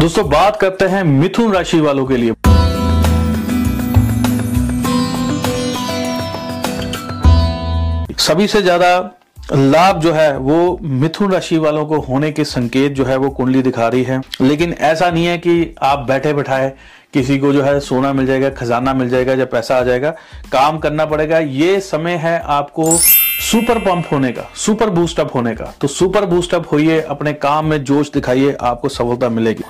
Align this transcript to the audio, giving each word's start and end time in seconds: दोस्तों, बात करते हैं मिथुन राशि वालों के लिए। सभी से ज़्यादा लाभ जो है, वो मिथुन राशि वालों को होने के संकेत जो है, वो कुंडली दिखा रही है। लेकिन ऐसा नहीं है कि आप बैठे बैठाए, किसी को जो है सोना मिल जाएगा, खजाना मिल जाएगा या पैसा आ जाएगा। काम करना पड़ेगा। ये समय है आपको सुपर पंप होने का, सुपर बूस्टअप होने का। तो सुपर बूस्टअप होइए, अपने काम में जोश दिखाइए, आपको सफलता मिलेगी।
दोस्तों, 0.00 0.22
बात 0.28 0.56
करते 0.56 0.84
हैं 0.84 1.02
मिथुन 1.04 1.52
राशि 1.52 1.80
वालों 1.80 2.04
के 2.06 2.16
लिए। 2.16 2.32
सभी 8.18 8.46
से 8.46 8.62
ज़्यादा 8.62 8.92
लाभ 9.52 10.00
जो 10.00 10.12
है, 10.12 10.36
वो 10.38 10.78
मिथुन 10.82 11.32
राशि 11.32 11.58
वालों 11.58 11.84
को 11.86 11.98
होने 12.00 12.30
के 12.32 12.44
संकेत 12.44 12.92
जो 12.92 13.04
है, 13.04 13.16
वो 13.16 13.30
कुंडली 13.30 13.62
दिखा 13.62 13.88
रही 13.88 14.02
है। 14.02 14.20
लेकिन 14.40 14.72
ऐसा 14.72 15.10
नहीं 15.10 15.26
है 15.26 15.36
कि 15.38 15.74
आप 15.82 16.06
बैठे 16.08 16.32
बैठाए, 16.32 16.72
किसी 17.14 17.38
को 17.38 17.52
जो 17.52 17.62
है 17.62 17.78
सोना 17.80 18.12
मिल 18.12 18.26
जाएगा, 18.26 18.50
खजाना 18.50 18.94
मिल 18.94 19.08
जाएगा 19.08 19.32
या 19.32 19.44
पैसा 19.46 19.78
आ 19.78 19.82
जाएगा। 19.82 20.10
काम 20.52 20.78
करना 20.78 21.06
पड़ेगा। 21.06 21.38
ये 21.38 21.80
समय 21.80 22.16
है 22.16 22.38
आपको 22.40 22.96
सुपर 23.42 23.78
पंप 23.78 24.06
होने 24.12 24.30
का, 24.32 24.42
सुपर 24.56 24.90
बूस्टअप 24.90 25.34
होने 25.34 25.54
का। 25.54 25.72
तो 25.80 25.88
सुपर 25.88 26.24
बूस्टअप 26.26 26.72
होइए, 26.72 27.00
अपने 27.00 27.32
काम 27.34 27.66
में 27.66 27.82
जोश 27.84 28.10
दिखाइए, 28.12 28.56
आपको 28.60 28.88
सफलता 28.88 29.28
मिलेगी। 29.28 29.64